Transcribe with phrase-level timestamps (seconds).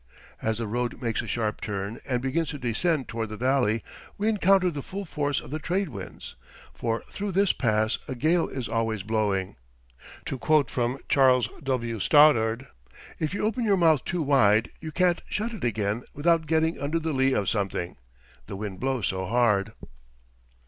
[0.41, 3.83] As the road makes a sharp turn and begins to descend toward the valley,
[4.17, 6.35] we encounter the full force of the trade winds,
[6.73, 9.57] for through this pass a gale is always blowing.
[10.25, 11.99] To quote from Charles W.
[11.99, 12.65] Stoddard,
[13.19, 16.97] "If you open your mouth too wide, you can't shut it again without getting under
[16.97, 17.95] the lee of something
[18.47, 19.73] the wind blows so hard."